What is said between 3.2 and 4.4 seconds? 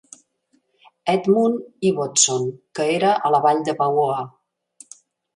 a la vall de Pauoa.